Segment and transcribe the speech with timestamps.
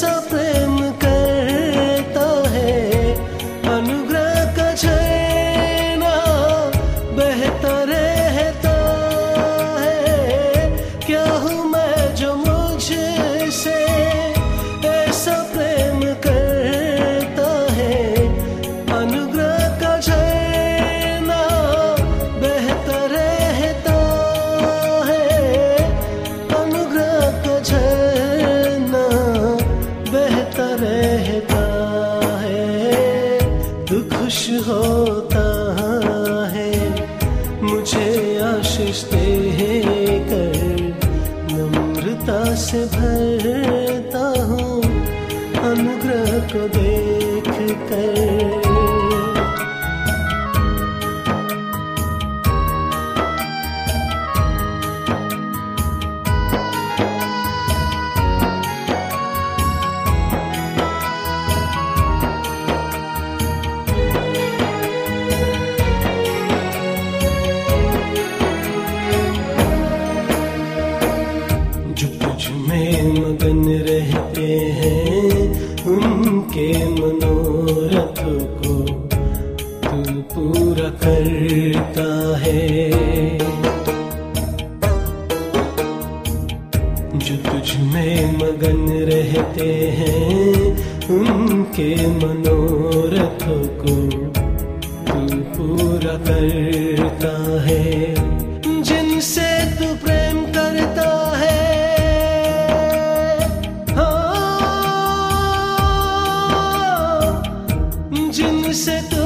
[0.00, 0.39] so pleased.
[108.80, 109.19] said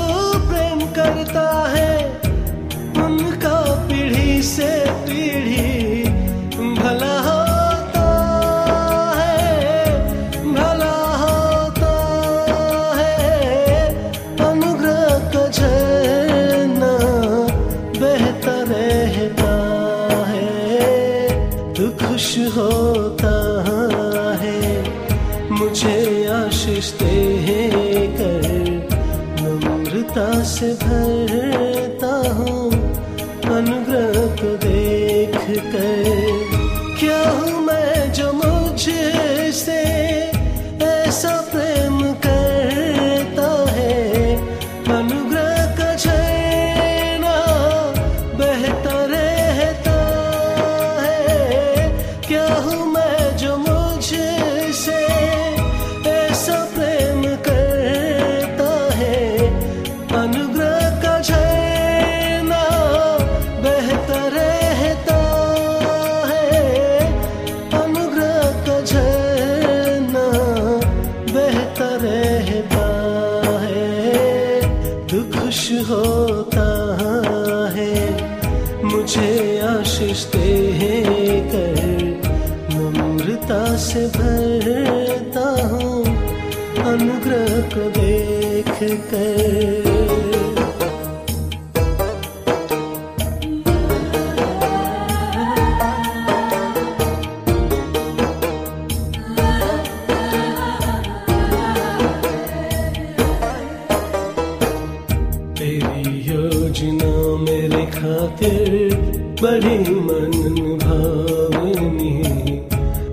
[109.43, 110.33] बड़ी मन
[110.79, 112.15] भावनी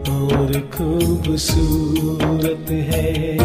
[0.10, 3.38] और खूबसूरत है।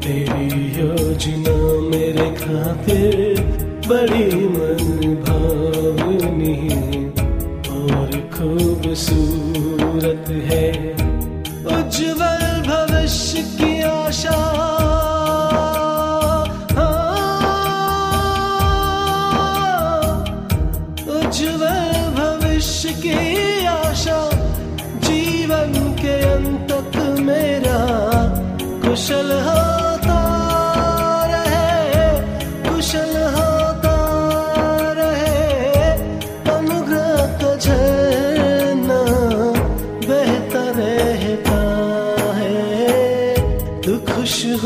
[0.00, 1.56] तेरी योजना
[1.90, 3.40] मेरे खातिर
[3.88, 6.58] बड़ी मन भावनी
[7.70, 10.68] और खूबसूरत है।
[11.76, 12.45] उज्जवल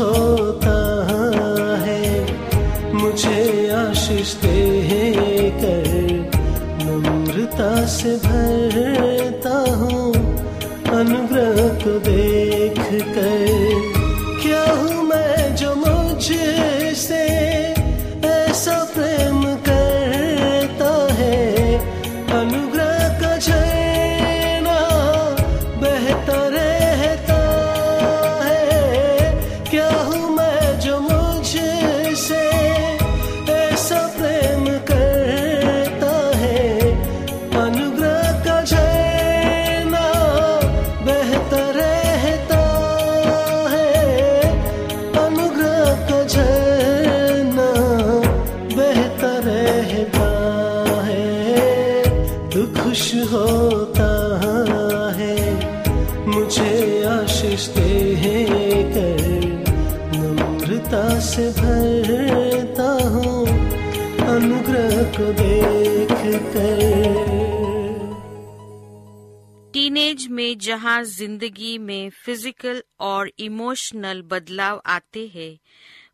[0.01, 0.80] होता
[70.51, 75.59] में जहाँ ज़िंदगी में फ़िज़िकल और इमोशनल बदलाव आते हैं,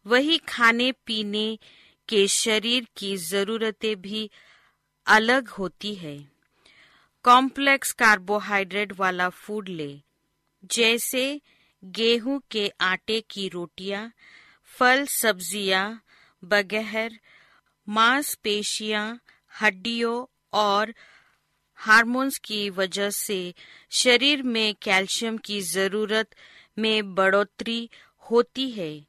[0.08, 1.60] वही खाने पीने
[2.10, 4.30] के शरीर की जरूरतें भी
[5.08, 6.30] अलग होती है।
[7.24, 10.02] कॉम्प्लेक्स कार्बोहाइड्रेट वाला फ़ूड ले,
[10.64, 11.42] जैसे
[11.84, 14.12] गेहूँ के आटे की रोटियाँ,
[14.66, 16.02] फल सब्ज़ियाँ,
[16.46, 17.20] बगैर
[17.90, 19.20] मांसपेशियाँ,
[19.62, 20.94] हड्डियों और
[21.78, 23.54] हार्मोन्स की वजह से
[23.92, 26.36] शरीर में कैल्शियम की ज़रूरत
[26.78, 27.90] में बढ़ोतरी
[28.32, 29.00] होती है।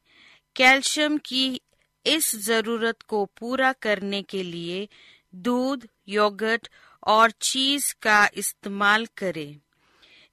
[0.55, 1.61] कैल्शियम की
[2.05, 4.87] इस ज़रूरत को पूरा करने के लिए
[5.35, 6.67] दूध, योगर्ट
[7.03, 9.59] और चीज़ का इस्तेमाल करें।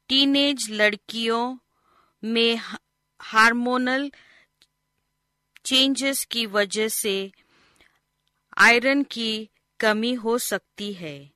[0.08, 1.58] टीनेज लड़कियों
[2.24, 2.60] में
[3.20, 4.12] हार्मोनल
[5.64, 7.32] चेंजेस की वजह से
[8.58, 9.48] आयरन की
[9.80, 11.35] कमी हो सकती है।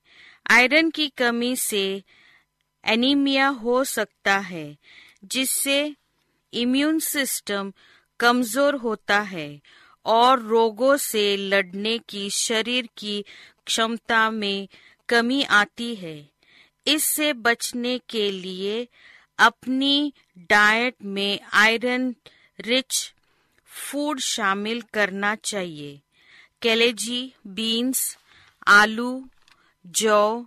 [0.51, 2.03] आयरन की कमी से
[2.85, 4.77] एनीमिया हो सकता है,
[5.25, 5.95] जिससे
[6.53, 7.73] इम्यून सिस्टम
[8.21, 9.61] कमज़ोर होता है
[10.07, 13.25] और रोगों से लड़ने की शरीर की
[13.67, 14.69] क्षमता में
[15.09, 16.19] कमी आती है।
[16.87, 18.87] इससे बचने के लिए
[19.39, 20.13] अपनी
[20.51, 22.15] डाइट में आयरन
[22.59, 23.13] रिच
[23.69, 26.01] फ़ूड शामिल करना चाहिए।
[26.63, 28.17] कैलेजी, बीन्स,
[28.69, 29.13] आलू
[29.87, 30.45] जौ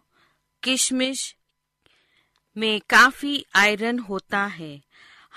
[0.64, 1.36] किशमिश
[2.58, 4.82] में काफ़ी आयरन होता है।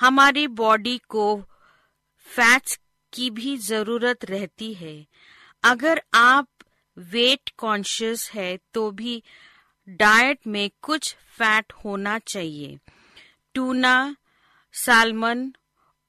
[0.00, 1.42] हमारी बॉडी को
[2.18, 2.80] फैट्स
[3.12, 5.06] की भी ज़रूरत रहती है।
[5.62, 6.48] अगर आप
[6.98, 9.22] वेट कॉन्शियस है तो भी
[9.88, 12.78] डाइट में कुछ फैट होना चाहिए।
[13.54, 14.16] टूना,
[14.72, 15.52] सालमन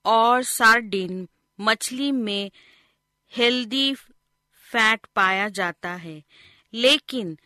[0.06, 1.30] और सार्डिन
[1.60, 2.52] मछली में
[3.32, 3.94] हेल्दी
[4.54, 6.24] फैट पाया जाता है।
[6.74, 7.38] लेकिन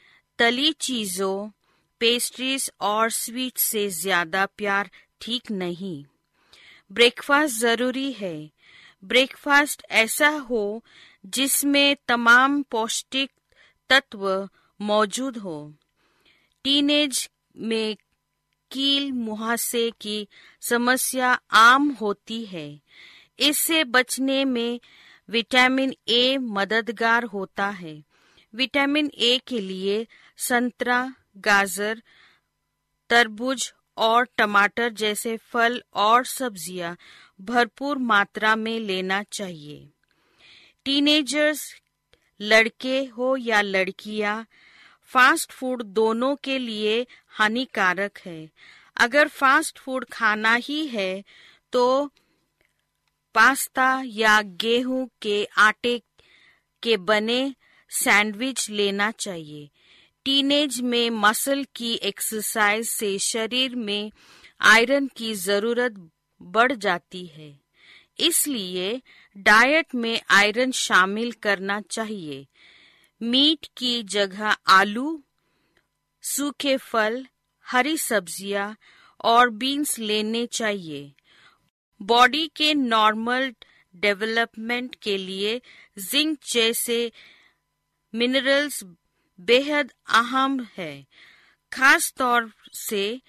[0.42, 1.50] तली चीज़ों
[2.00, 4.90] पेस्ट्रीज और स्वीट से ज़्यादा प्यार
[5.22, 6.04] ठीक नहीं।
[6.92, 8.50] ब्रेकफास्ट ज़रूरी है।
[9.04, 10.84] ब्रेकफास्ट ऐसा हो
[11.26, 13.32] जिसमें तमाम पौष्टिक
[13.90, 15.74] तत्व मौजूद हो।
[16.66, 17.96] टीनेज में
[18.72, 20.28] कील मुहासे की
[20.62, 22.70] समस्या आम होती है।
[23.40, 24.80] इससे बचने में
[25.30, 28.02] विटामिन ए मददगार होता है।
[28.54, 30.06] विटामिन ए के लिए
[30.42, 31.00] संतरा,
[31.38, 32.02] गाजर,
[33.10, 36.96] तरबूज और टमाटर जैसे फल और सब्ज़ियाँ
[37.42, 39.88] भरपूर मात्रा में लेना चाहिए।
[40.86, 41.64] टीनेजर्स
[42.40, 44.46] लड़के हो या लड़कियाँ
[45.12, 48.50] फास्ट फ़ूड दोनों के लिए हानिकारक है।
[48.98, 51.24] अगर फास्ट फ़ूड खाना ही है
[51.74, 51.86] तो
[53.36, 55.98] पास्ता या गेहूँ के आटे
[56.84, 57.54] के बने
[57.92, 59.70] सैंडविच लेना चाहिए।
[60.26, 64.12] टीनेज में मसल की एक्सरसाइज से शरीर में
[64.62, 66.10] आयरन की ज़रूरत
[66.42, 67.60] बढ़ जाती है।
[68.20, 69.02] इसलिए
[69.38, 72.46] डाइट में आयरन शामिल करना चाहिए।
[73.22, 75.24] मीट की जगह आलू,
[76.24, 77.26] सूखे फल,
[77.66, 78.76] हरी सब्ज़ियाँ
[79.24, 81.12] और बीन्स लेने चाहिए।
[82.02, 83.54] बॉडी के नॉर्मल
[83.96, 85.62] डेवलपमेंट के लिए
[86.00, 87.12] जिंक जैसे
[88.14, 88.84] मिनरल्स
[89.42, 91.08] बेहद अहम है।
[91.74, 93.22] खास तौर से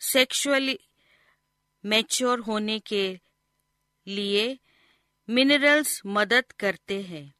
[0.00, 0.78] सेक्सुअली
[1.84, 3.20] मैच्योर होने के
[4.06, 4.58] लिए
[5.30, 7.34] मिनरल्स मदद करते हैं।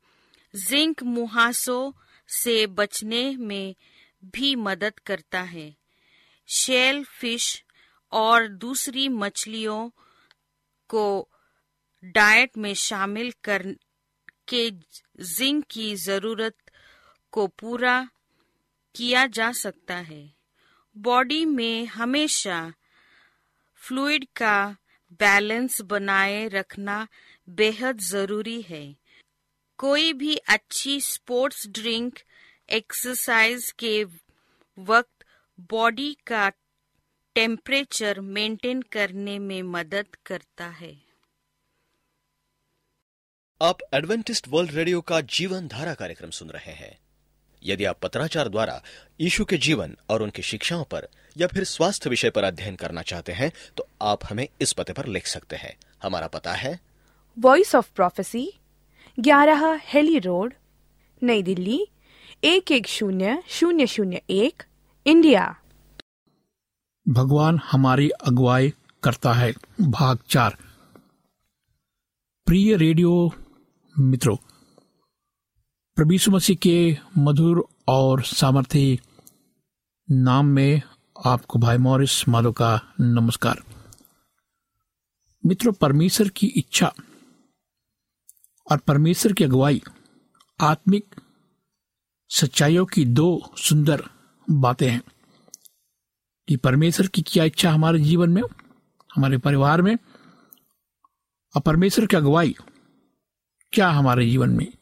[0.56, 1.92] जिंक मुहासों
[2.28, 3.74] से बचने में
[4.24, 5.76] भी मदद करता है।
[6.48, 7.64] शेल फ़िश
[8.12, 9.90] और दूसरी मछलियों
[10.88, 11.28] को
[12.04, 13.76] डाइट में शामिल कर
[14.48, 14.70] के
[15.20, 16.63] जिंक की ज़रूरत
[17.34, 18.08] को पूरा
[18.94, 20.34] किया जा सकता है।
[20.96, 22.72] बॉडी में हमेशा
[23.76, 24.76] फ्लूइड का
[25.12, 27.06] बैलेंस बनाए रखना
[27.48, 28.96] बेहद ज़रूरी है।
[29.78, 32.18] कोई भी अच्छी स्पोर्ट्स ड्रिंक,
[32.68, 34.04] एक्सरसाइज के
[34.78, 35.24] वक्त
[35.70, 36.48] बॉडी का
[37.36, 40.96] टेम्परेचर मेंटेन करने में मदद करता है।
[43.60, 47.03] आप एडवेंटिस्ट वर्ल्ड रेडियो का जीवन धारा कार्यक्रम सुन रहे हैं।
[47.64, 48.82] यदि आप पत्राचार द्वारा
[49.20, 53.32] यीशु के जीवन और उनकी शिक्षाओं पर या फिर स्वास्थ्य विषय पर अध्ययन करना चाहते
[53.32, 56.80] हैं तो आप हमें इस पते पर लिख सकते हैं। हमारा पता है।
[57.38, 58.52] वॉइस ऑफ़ प्रोफेसी
[59.20, 60.54] ग्यारह हेली रोड
[61.22, 61.86] नई दिल्ली
[62.44, 64.62] एक एक शून्य शून्य शून्य एक
[65.06, 65.56] इंडिया।
[67.08, 70.56] भगवान हमारी अगुवाई करता है। भाग चार।
[72.46, 73.32] प्रिय रेडियो
[73.98, 74.36] मित्रों
[75.96, 78.98] प्रभु मसीह के मधुर और सामर्थ्य
[80.10, 80.82] नाम में
[81.26, 83.62] आपको भाई मॉरिस माधो का नमस्कार।
[85.46, 86.94] मित्रों, परमेश्वर की इच्छा
[88.70, 89.82] और परमेश्वर की अगुवाई,
[90.60, 91.14] आत्मिक
[92.28, 94.02] सच्चाइयों की दो सुंदर
[94.50, 95.02] बातें हैं।
[96.48, 98.42] कि परमेश्वर की क्या इच्छा हमारे जीवन में,
[99.16, 99.94] हमारे परिवार में
[101.56, 102.54] और परमेश्वर की अगुवाई
[103.72, 104.72] क्या हमारे जीवन में?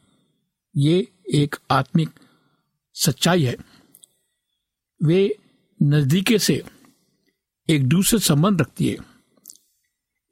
[0.77, 2.09] ये एक आत्मिक
[2.93, 3.57] सच्चाई है।
[5.03, 5.39] वे
[5.83, 6.63] नजदीके से
[7.69, 8.97] एक दूसरे संबंध रखती है।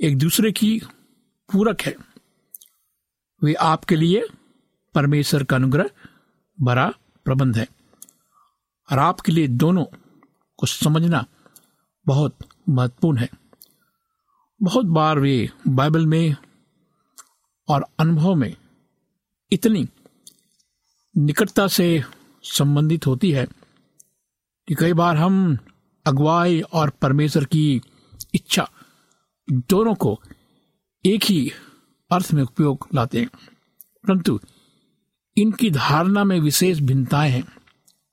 [0.01, 0.81] एक दूसरे की
[1.51, 1.95] पूरक है।
[3.43, 4.27] वे आपके लिए
[4.95, 5.89] परमेश्वर का अनुग्रह
[6.62, 6.93] भरा
[7.25, 7.67] प्रबंध है।
[8.91, 9.86] और आपके लिए दोनों
[10.57, 11.25] को समझना
[12.05, 12.38] बहुत
[12.69, 13.29] महत्वपूर्ण है।
[14.62, 16.36] बहुत बार वे बाइबल में
[17.67, 18.55] और अनुभव में
[19.51, 19.89] इतनी
[21.17, 22.03] निकटता से
[22.43, 23.47] संबंधित होती है
[24.67, 25.57] कि कई बार हम
[26.05, 27.81] अगुवाई और परमेश्वर की
[28.35, 28.69] इच्छा
[29.51, 30.21] दोनों को
[31.05, 31.51] एक ही
[32.11, 33.27] अर्थ में उपयोग लाते हैं।
[34.07, 34.39] परंतु
[35.37, 37.43] इनकी धारणा में विशेष भिन्नताएँ हैं।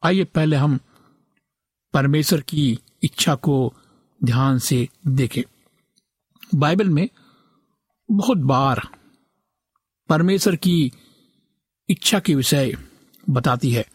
[0.05, 0.81] आइए पहले हम
[1.93, 3.75] परमेश्वर की इच्छा को
[4.25, 5.43] ध्यान से देखें।
[6.55, 7.09] बाइबल में
[8.11, 8.81] बहुत बार
[10.09, 10.93] परमेश्वर की
[11.89, 12.88] इच्छा के विषय
[13.31, 13.87] बताती है।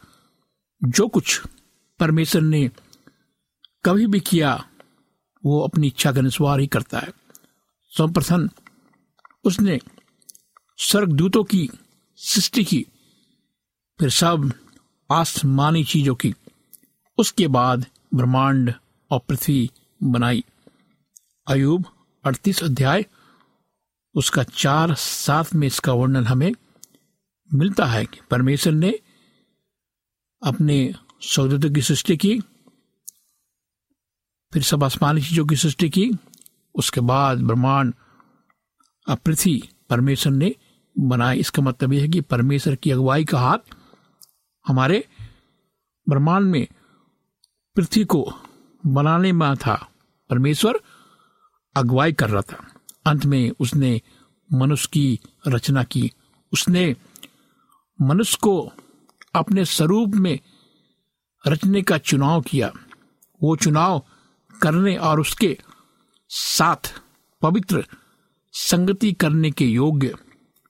[0.83, 1.41] जो कुछ
[1.99, 2.71] परमेश्वर ने
[3.85, 4.69] कभी भी किया,
[5.45, 7.13] वो अपनी इच्छा के अनुसार ही करता है।
[7.89, 8.49] सर्वप्रथम
[9.43, 9.79] उसने
[10.77, 11.69] स्वर्गदूतों की
[12.15, 12.85] सृष्टि की,
[13.99, 14.53] फिर सब
[15.11, 16.35] आसमानी चीज़ों की,
[17.17, 18.73] उसके बाद ब्रह्मांड
[19.11, 19.71] और पृथ्वी
[20.03, 20.43] बनाई।
[21.47, 21.85] अयुब
[22.23, 23.05] अड़तीस अध्याय,
[24.15, 26.51] उसका चार सात में इसका वर्णन हमें
[27.53, 28.99] मिलता है कि परमेश्वर ने
[30.43, 32.39] अपने सौदतों की सृष्टि की,
[34.53, 36.11] फिर सब आसमानी चीज़ों की सृष्टि की,
[36.75, 37.93] उसके बाद ब्रह्मांड
[39.09, 40.55] पृथ्वी, परमेश्वर ने
[40.99, 43.57] बनाई। इसका मतलब यह है कि परमेश्वर की अगुवाई का हाथ
[44.67, 45.07] हमारे
[46.09, 46.67] ब्रह्मांड में
[47.75, 48.33] पृथ्वी को
[48.85, 49.91] बनाने में था।
[50.29, 50.79] परमेश्वर
[51.75, 52.73] अगुवाई कर रहा था।
[53.05, 54.01] अंत में उसने
[54.53, 56.11] मनुष्य की रचना की।
[56.53, 56.95] उसने
[58.01, 58.71] मनुष्य को
[59.35, 60.39] अपने स्वरूप में
[61.47, 62.71] रचने का चुनाव किया।
[63.43, 64.05] वो चुनाव
[64.61, 65.57] करने और उसके
[66.29, 67.01] साथ
[67.41, 67.85] पवित्र
[68.51, 70.15] संगति करने के योग्य,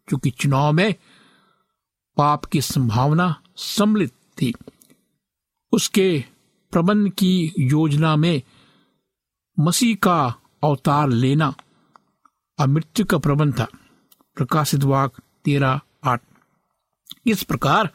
[0.07, 0.95] क्योंकि चुनाव में
[2.17, 4.53] पाप की संभावना सम्मिलित थी।
[5.71, 6.23] उसके
[6.71, 8.41] प्रबंध की योजना में
[9.59, 11.55] मसीह का अवतार लेना
[12.59, 13.67] और मृत्यु का प्रबंध था।
[14.35, 16.21] प्रकाशित वाक तेरह आठ।
[17.25, 17.89] इस प्रकार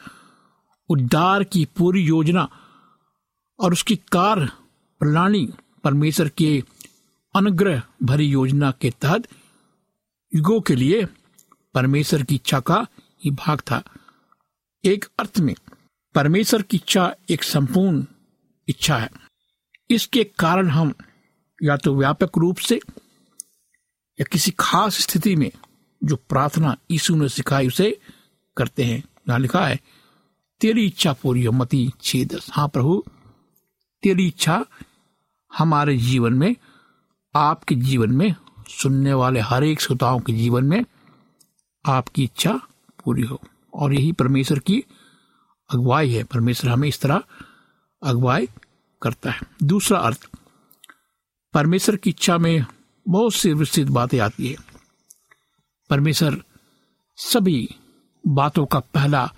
[0.89, 2.49] उद्धार की पूरी योजना
[3.61, 4.49] और उसकी कार्य
[5.01, 5.49] प्रणाली
[5.85, 6.63] परमेश्वर के
[7.37, 9.29] अनुग्रह भरी योजना के तहत
[10.35, 11.05] युगों के लिए
[11.75, 12.87] परमेश्वर की इच्छा का
[13.25, 13.83] ही भाग था।
[14.85, 15.55] एक अर्थ में,
[16.15, 18.05] परमेश्वर की इच्छा एक संपूर्ण
[18.69, 19.11] इच्छा है।
[19.91, 20.95] इसके कारण हम
[21.63, 22.77] या तो व्यापक रूप से
[24.21, 25.51] या किसी खास स्थिति में
[26.05, 28.01] जो प्रार्थना यीशु ने सिखाई उसे
[28.57, 29.05] करते हैं।
[29.39, 29.81] लिखा है
[30.61, 33.05] तेरी इच्छा पूरी हो, मती छह दस हाँ प्रभु,
[34.03, 34.67] तेरी इच्छा
[35.59, 36.57] हमारे जीवन में,
[37.37, 38.35] आपके जीवन में,
[38.69, 40.85] सुनने वाले हर एक श्रोताओं के जीवन में
[41.87, 42.61] आपकी इच्छा
[43.05, 43.41] पूरी हो।
[43.75, 44.85] और यही परमेश्वर की
[45.73, 47.23] अगुवाई है। परमेश्वर हमें इस तरह
[48.03, 48.49] अगुवाई
[49.03, 50.31] करता है। दूसरा अर्थ,
[51.55, 52.67] परमेश्वर की इच्छा में
[53.09, 54.57] बहुत सी विस्तृत बातें आती है।
[55.91, 56.43] परमेश्वर
[57.17, 57.75] सभी
[58.27, 59.33] बातों का पहला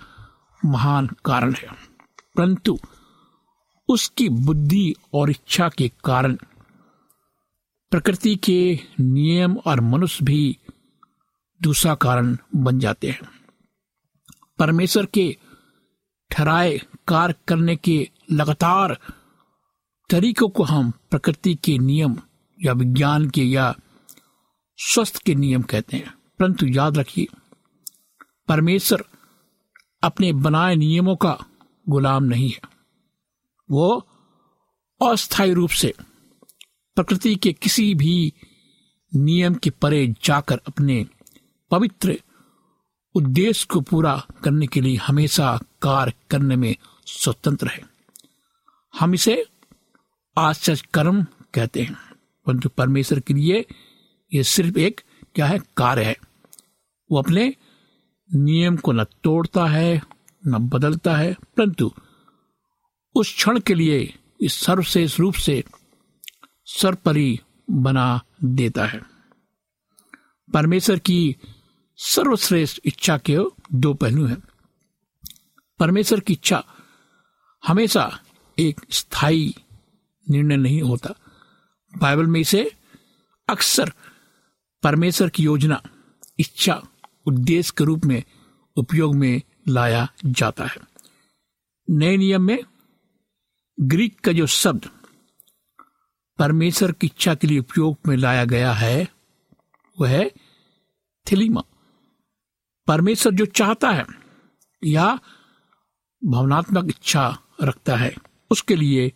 [0.65, 1.67] महान कारण है।
[2.37, 2.79] परंतु
[3.89, 6.35] उसकी बुद्धि और इच्छा के कारण
[7.91, 10.57] प्रकृति के नियम और मनुष्य भी
[11.61, 13.21] दूसरा कारण बन जाते हैं।
[14.59, 15.37] परमेश्वर के
[16.31, 18.99] ठहराए कार्य करने के लगातार
[20.09, 22.17] तरीकों को हम प्रकृति के नियम
[22.61, 23.75] या विज्ञान के या
[24.77, 27.27] स्वस्थ के नियम कहते हैं। परंतु याद रखिए,
[28.47, 29.03] परमेश्वर
[30.03, 31.37] अपने बनाए नियमों का
[31.89, 32.61] गुलाम नहीं है।
[33.69, 34.07] वो
[35.01, 35.93] अस्थायी रूप से
[36.95, 38.33] प्रकृति के किसी भी
[39.15, 41.05] नियम के परे जाकर अपने
[41.71, 42.17] पवित्र
[43.15, 47.81] उद्देश्य को पूरा करने के लिए हमेशा कार्य करने में स्वतंत्र है।
[48.99, 49.45] हम इसे
[50.37, 51.95] आश्चर्य कर्म कहते हैं,
[52.45, 53.65] परंतु परमेश्वर के लिए
[54.31, 55.01] यह सिर्फ़ एक
[55.35, 56.17] क्या है, कार्य है।
[57.11, 57.55] वो अपने
[58.35, 60.01] नियम को न तोड़ता है,
[60.47, 61.93] न बदलता है, परंतु
[63.15, 65.63] उस क्षण के लिए इस सर्वश्रेष्ठ रूप से
[66.65, 67.39] सरपरी
[67.71, 69.01] बना देता है।
[70.53, 71.35] परमेश्वर की
[71.97, 73.37] सर्वश्रेष्ठ इच्छा के
[73.73, 74.43] दो पहलू हैं।
[75.79, 76.63] परमेश्वर की इच्छा
[77.67, 78.19] हमेशा
[78.59, 79.55] एक स्थायी
[80.29, 81.13] निर्णय नहीं होता।
[81.97, 82.71] बाइबल में इसे
[83.49, 83.93] अक्सर
[84.83, 85.81] परमेश्वर की योजना,
[86.39, 86.83] इच्छा
[87.25, 88.23] उद्देश्य के रूप में,
[88.77, 90.77] उपयोग में लाया जाता है।
[91.89, 92.59] नए नियम में,
[93.79, 94.89] ग्रीक का जो शब्द,
[96.39, 99.07] परमेश्वर की इच्छा के लिए उपयोग में लाया गया है,
[99.99, 100.31] वह है
[101.31, 101.63] थिलीमा।
[102.87, 104.05] परमेश्वर जो चाहता है,
[104.85, 105.19] या
[106.25, 108.15] भावनात्मक इच्छा रखता है,
[108.51, 109.13] उसके लिए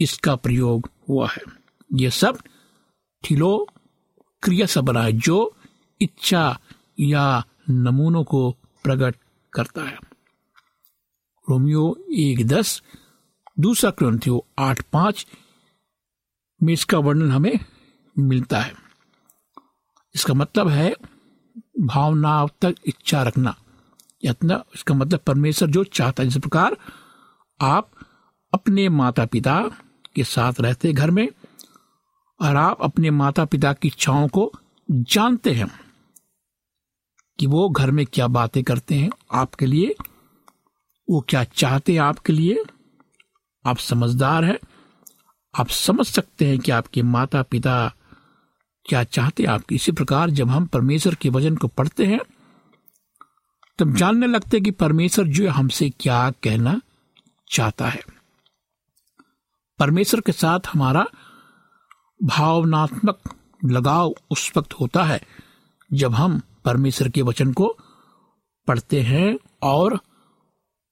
[0.00, 1.42] इसका प्रयोग हुआ है।
[1.94, 2.38] यह सब
[3.30, 3.68] थिलो
[4.42, 5.56] क्रिया से बना है, जो
[6.00, 6.60] इच्छा
[7.00, 8.50] या नमूनों को
[8.84, 9.16] प्रकट
[9.52, 9.98] करता है।
[11.50, 12.82] रोमियो एक दस,
[13.58, 15.26] दूसरा क्रंथियो आठ पाँच
[16.62, 17.58] में इसका वर्णन हमें
[18.18, 18.74] मिलता है।
[20.14, 20.96] इसका मतलब है
[21.80, 23.56] भावना तक इच्छा रखना।
[24.24, 26.76] यत्न, इसका मतलब परमेश्वर जो चाहता है। जिस प्रकार
[27.60, 27.90] आप
[28.54, 29.70] अपने माता पिता
[30.14, 31.28] के साथ रहते घर में
[32.40, 34.52] और आप अपने माता पिता की इच्छाओं को
[34.90, 35.83] जानते हैं।
[37.38, 39.94] कि वो घर में क्या बातें करते हैं आपके लिए,
[41.10, 42.64] वो क्या चाहते हैं आपके लिए,
[43.66, 44.58] आप समझदार हैं,
[45.54, 47.92] आप समझ सकते हैं कि आपके माता पिता
[48.86, 52.20] क्या चाहते हैं आपकी। इसी प्रकार जब हम परमेश्वर के वज़न को पढ़ते हैं,
[53.78, 56.80] तब जानने लगते हैं कि परमेश्वर जो है हमसे क्या कहना
[57.50, 58.02] चाहता है।
[59.78, 61.06] परमेश्वर के साथ हमारा
[62.22, 63.20] भावनात्मक
[63.64, 65.20] लगाव उस वक्त होता है
[65.92, 67.76] जब हम परमेश्वर के वचन को
[68.66, 69.96] पढ़ते हैं और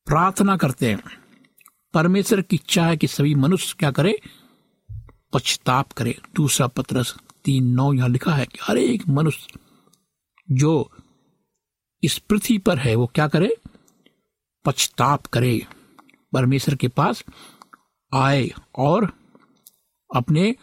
[0.06, 1.02] प्रार्थना करते हैं।
[1.94, 4.20] परमेश्वर की इच्छा है कि सभी मनुष्य क्या करे?
[5.32, 7.04] पश्चाताप करे। दूसरा पत्र
[7.44, 9.58] तीन नौ यहाँ लिखा है कि हर एक मनुष्य
[10.50, 10.90] जो
[12.02, 13.56] इस पृथ्वी पर है, वो क्या करे?
[14.64, 15.66] पश्चाताप करे।
[16.32, 17.24] परमेश्वर के पास
[18.14, 19.12] आए और
[20.16, 20.56] अपने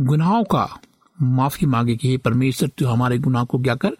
[0.00, 0.80] गुनाहों का
[1.22, 3.90] माफ़ी मांगे कि, हे परमेश्वर, तू हमारे गुनाह को क्या कर?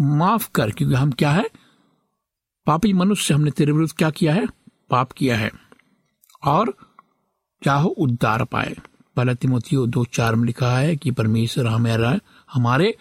[0.00, 1.50] माफ़ कर, क्योंकि हम क्या है?
[2.66, 4.46] पापी मनुष्य हमने तेरे विरुद्ध क्या किया है?
[4.90, 5.50] पाप किया है।
[6.44, 6.76] और
[7.64, 8.76] चाहो उद्धार पाए।
[9.16, 12.18] पहला तिमोथियो दो चार में लिखा है कि परमेश्वर हमारा
[12.52, 12.96] हमारे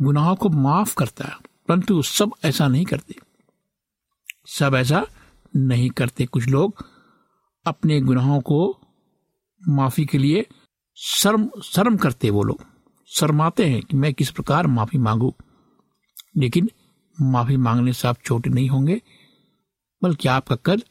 [0.00, 1.36] गुनाहों को माफ़ करता है,
[1.68, 3.16] परंतु सब ऐसा नहीं करते।
[4.46, 5.06] सब ऐसा
[5.56, 6.86] नहीं करते। कुछ लोग
[7.66, 8.78] अपने गुनाहों को
[9.68, 10.46] माफ़ी के लिए
[10.96, 12.64] शर्म शर्म करते वो लोग।
[13.10, 15.34] शर्माते हैं कि मैं किस प्रकार माफ़ी मांगू।
[16.36, 16.70] लेकिन
[17.18, 19.00] माफ़ी मांगने से आप छोटे नहीं होंगे,
[20.02, 20.82] बल्कि आपका कद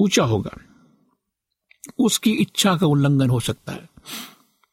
[0.00, 0.50] ऊँचा होगा।
[1.98, 3.88] उसकी इच्छा का उल्लंघन हो सकता है,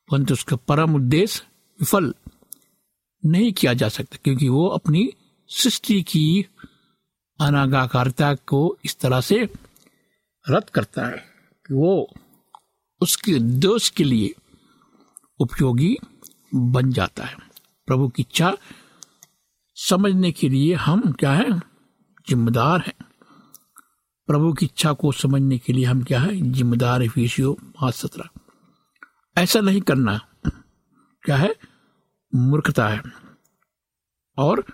[0.10, 1.44] परंतु उसका परम उद्देश्य
[1.80, 2.14] विफल
[3.24, 5.10] नहीं किया जा सकता, क्योंकि वो अपनी
[5.50, 6.46] सृष्टि की
[7.40, 9.44] अनागाकारिता को इस तरह से
[10.46, 11.18] रद्द करता है
[11.66, 12.14] कि वो
[13.02, 14.34] उसके दोष के लिए
[15.40, 15.98] उपयोगी
[16.56, 17.36] बन जाता है।
[17.88, 18.58] प्रभु की इच्छा
[19.76, 21.60] समझने के लिए हम क्या है?
[22.30, 23.06] जिम्मेदार हैं।
[24.28, 26.52] प्रभु की इच्छा को समझने के लिए हम क्या है?
[26.52, 28.30] जिम्मेदार है फीसियो सत्रह।
[29.38, 30.20] ऐसा नहीं करना
[31.24, 31.56] क्या है?
[32.36, 33.02] मूर्खता है।
[34.38, 34.66] और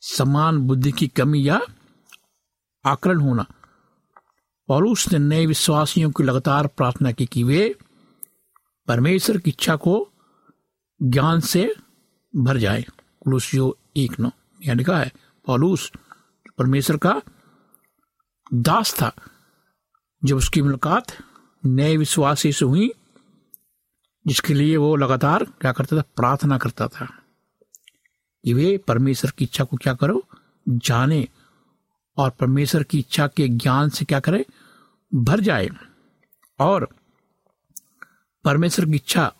[0.00, 1.60] समान बुद्धि की कमी या
[2.86, 3.46] आकरण होना।
[4.68, 7.76] पौलुस ने नए विश्वासियों की लगातार प्रार्थना की कि वे
[8.88, 10.12] परमेश्वर की इच्छा को
[11.02, 11.76] ज्ञान से
[12.36, 12.82] भर जाए।
[13.20, 14.30] कुलूसियो एक नौ।
[14.62, 15.12] यह लिखा है,
[15.46, 15.92] पौलुस
[16.58, 17.22] परमेश्वर का
[18.54, 19.16] दास था,
[20.24, 21.06] जब उसकी मुलाकात
[21.64, 22.90] नए विश्वासी से हुई,
[24.26, 26.00] जिसके लिए वो लगातार क्या करता था?
[26.00, 27.06] प्रार्थना करता था
[28.44, 30.26] कि वे परमेश्वर की इच्छा को क्या करो,
[30.68, 31.28] जाने
[32.16, 34.46] और परमेश्वर की इच्छा के ज्ञान से क्या करे?
[35.14, 35.70] भर जाए।
[36.60, 36.88] और
[38.44, 39.32] परमेश्वर की इच्छा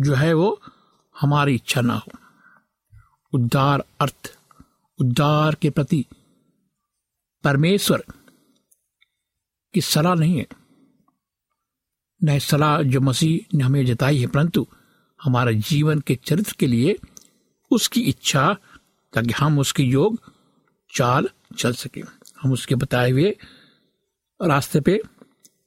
[0.00, 0.60] जो है वो
[1.20, 2.12] हमारी इच्छा ना हो।
[3.32, 4.38] उद्धार अर्थ,
[4.98, 6.06] उद्धार के प्रति
[7.44, 8.04] परमेश्वर
[9.74, 10.46] की सलाह नहीं है।
[12.24, 14.66] न सलाह जो मसीह ने हमें जताई है, परंतु
[15.22, 16.98] हमारे जीवन के चरित्र के लिए
[17.70, 18.56] उसकी इच्छा,
[19.12, 20.32] ताकि हम उसके योग
[20.94, 22.02] चाल चल सके।
[22.42, 23.36] हम उसके बताए हुए
[24.42, 25.00] रास्ते पे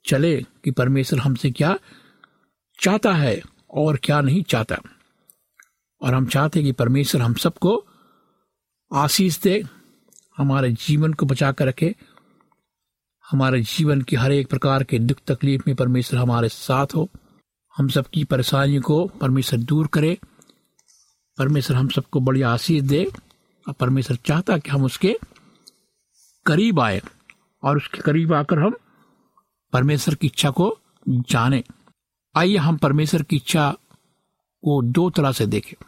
[0.05, 1.77] चले कि परमेश्वर हमसे क्या
[2.81, 3.41] चाहता है
[3.71, 4.75] और क्या नहीं चाहता।
[6.01, 7.85] और हम चाहते कि परमेश्वर हम सबको
[8.93, 9.63] आशीष दे,
[10.37, 11.95] हमारे जीवन को बचा कर रखे,
[13.31, 17.09] हमारे जीवन की हर एक प्रकार के दुख तकलीफ़ में परमेश्वर हमारे साथ हो।
[17.77, 20.17] हम सबकी परेशानियों को परमेश्वर दूर करे,
[21.37, 23.11] परमेश्वर हम सबको बड़ी आशीष दे,
[23.67, 25.19] और परमेश्वर चाहता कि हम उसके
[26.45, 27.01] करीब आए
[27.63, 28.75] और उसके करीब आकर हम
[29.73, 31.63] परमेश्वर की इच्छा को जाने।
[32.35, 33.77] आइए हम परमेश्वर की इच्छा
[34.63, 35.85] को दो तरह से देखें।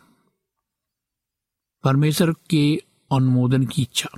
[1.84, 4.10] परमेश्वर के अनुमोदन की इच्छा।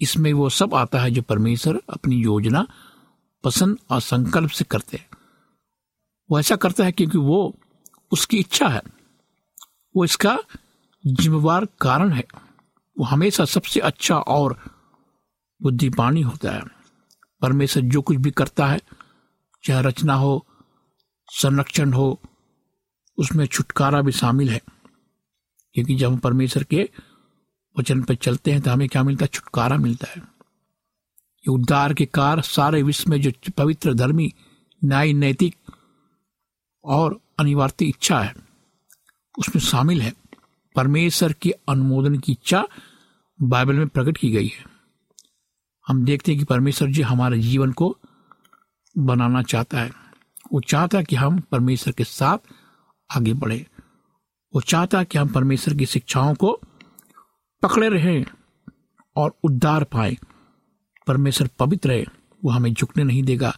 [0.00, 2.66] इसमें वो सब आता है जो परमेश्वर अपनी योजना,
[3.44, 5.08] पसंद और संकल्प से करते हैं।
[6.30, 7.56] वो ऐसा करता है क्योंकि वो
[8.12, 8.82] उसकी इच्छा है।
[9.96, 10.38] वो इसका
[11.06, 12.24] जिम्मेवार कारण है।
[12.98, 14.60] वो हमेशा सबसे अच्छा और
[15.62, 16.62] बुद्धिपाणी होता है।
[17.40, 18.80] परमेश्वर जो कुछ भी करता है,
[19.64, 20.46] चाहे रचना हो
[21.34, 22.20] संरक्षण हो,
[23.18, 24.60] उसमें छुटकारा भी शामिल है।
[25.74, 26.90] क्योंकि जब हम परमेश्वर के
[27.78, 29.28] वचन पर चलते हैं तो हमें क्या मिलता है?
[29.34, 30.16] छुटकारा मिलता है।
[31.38, 34.32] ये उद्धार के कार सारे विश्व में जो पवित्र, धर्मी,
[34.84, 35.56] न्याय, नैतिक
[36.84, 38.34] और अनिवार्य इच्छा है,
[39.38, 40.14] उसमें शामिल है।
[40.76, 42.66] परमेश्वर के अनुमोदन की इच्छा
[43.42, 44.64] बाइबल में प्रकट की गई है।
[45.88, 47.98] हम देखते हैं कि परमेश्वर जी हमारे जीवन को
[48.98, 50.01] बनाना चाहता है।
[50.52, 52.38] वो चाहता है कि हम परमेश्वर के साथ
[53.16, 53.66] आगे बढ़े।
[54.54, 56.60] वो चाहता है कि हम परमेश्वर की शिक्षाओं को
[57.62, 58.24] पकड़े रहें
[59.16, 60.16] और उद्धार पाए।
[61.06, 62.04] परमेश्वर पवित्र है,
[62.44, 63.56] वो हमें झुकने नहीं देगा,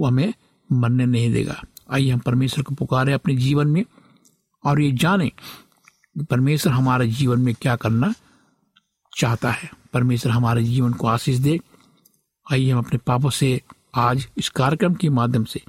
[0.00, 0.34] वो हमें
[0.72, 1.62] मरने नहीं देगा।
[1.92, 3.84] आइए हम परमेश्वर को पुकारें अपने जीवन में
[4.64, 8.14] और ये जाने कि परमेश्वर हमारे जीवन में क्या करना
[9.18, 11.60] चाहता है। परमेश्वर हमारे जीवन को आशीष दे।
[12.52, 13.60] आइए हम अपने पापों से
[13.94, 15.62] आज इस कार्यक्रम के माध्यम से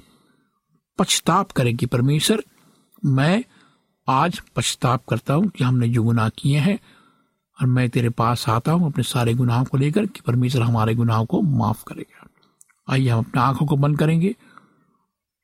[1.02, 2.42] पछताप करें कि परमेश्वर।
[3.04, 3.44] मैं
[4.08, 6.78] आज पछताप करता हूँ कि हमने जो गुनाह किए हैं
[7.60, 11.26] और मैं तेरे पास आता हूँ अपने सारे गुनाहों को लेकर कि परमेश्वर हमारे गुनाहों
[11.26, 12.28] को माफ़ करेगा।
[12.92, 14.36] आइए हम अपने आँखों को बंद करेंगे।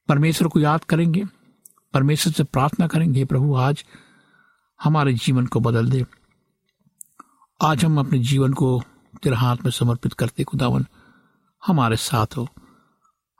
[0.09, 1.25] परमेश्वर को याद करेंगे।
[1.94, 3.85] परमेश्वर से प्रार्थना करेंगे प्रभु, आज
[4.83, 6.07] हमारे जीवन को बदल दे।
[7.62, 8.83] आज हम अपने जीवन को
[9.23, 10.87] तेरे हाथ में समर्पित करते, खुदावन।
[11.66, 12.49] हमारे साथ हो।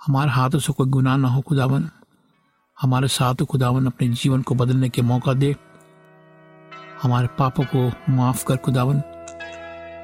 [0.07, 1.91] हमारे हाथों से कोई गुनाह ना हो, खुदावन।
[2.83, 5.57] हमारे साथ खुदावन अपने जीवन को बदलने के मौका दे।
[7.03, 9.03] हमारे पापों को माफ़ कर खुदावन।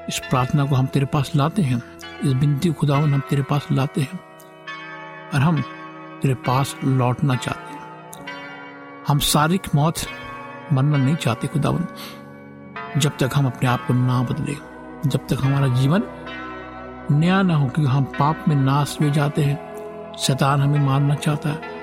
[0.09, 1.83] इस प्रार्थना को हम तेरे पास लाते हैं।
[2.23, 4.19] इस बिनती खुदावन हम तेरे पास लाते हैं।
[5.33, 5.61] और हम
[6.21, 7.81] तेरे पास लौटना चाहते हैं।
[9.07, 9.95] हम शारीरिक मौत
[10.73, 11.87] मरना नहीं चाहते खुदावन।
[12.97, 14.53] जब तक हम अपने आप को ना बदले,
[15.09, 16.03] जब तक हमारा जीवन
[17.11, 19.75] नया ना हो, क्योंकि हम पाप में नाश में जाते हैं।
[20.17, 21.74] शैतान हमें मारना चाहता है।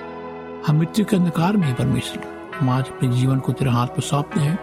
[0.66, 4.40] हम मृत्यु के अंधकार में परमेश्वर। हम आज अपने जीवन को तेरे हाथ पर सौंपते
[4.40, 4.58] हैं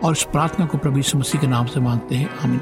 [0.00, 2.60] और इस प्रार्थना को प्रभु यीशु मसीह के नाम से मांगते हैं। आमीन।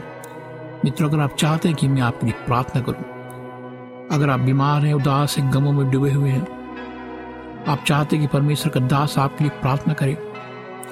[0.85, 4.95] मित्रों, अगर आप चाहते हैं कि मैं आपके लिए प्रार्थना करूँ, अगर आप बीमार हैं,
[4.95, 9.45] उदास हैं, गमों में डूबे हुए हैं, आप चाहते हैं कि परमेश्वर का दास आपके
[9.45, 10.17] लिए प्रार्थना करे,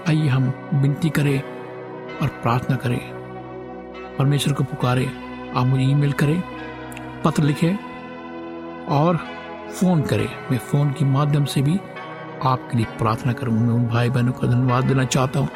[0.09, 1.38] आइए हम विनती करें
[2.22, 3.00] और प्रार्थना करें।
[4.18, 5.11] परमेश्वर को पुकारे,
[5.57, 6.42] आप मुझे ईमेल करें,
[7.24, 7.76] पत्र लिखें
[8.88, 9.18] और
[9.75, 11.79] फ़ोन करें। मैं फ़ोन के माध्यम से भी
[12.43, 15.49] आपके लिए प्रार्थना करूँ मैं उन भाई बहनों का धन्यवाद देना चाहता हूँ,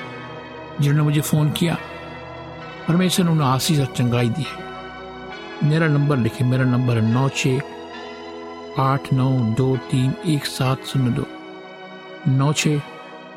[0.80, 1.76] जिन्होंने मुझे फ़ोन किया।
[2.88, 7.28] परमेश्वर ने उन्हें आशीष और चंगाई दी है। मेरा नंबर लिखे। मेरा नंबर है नौ
[7.28, 7.60] छ
[8.78, 11.26] आठ नौ दो तीन एक सात शून्य दो।
[12.28, 12.80] नौ छ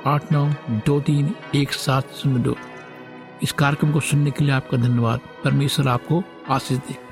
[0.08, 0.46] आठ नौ
[0.86, 2.56] दो तीन एक सात शून्य दो।
[3.44, 7.11] इस कार्यक्रम को सुनने के लिए आपका धन्यवाद। परमेश्वर आपको आशीष दे।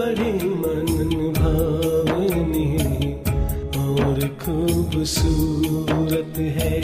[0.00, 2.68] बड़ी मन भावनी
[3.78, 6.78] और खूबसूरत है।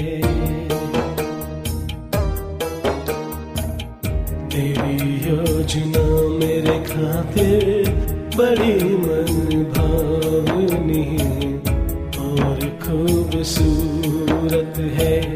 [4.51, 4.99] तेरी
[5.29, 6.05] योजना
[6.39, 7.65] मेरे खातिर
[8.37, 11.07] बड़ी मन भावनी
[12.19, 15.36] और खूबसूरत है।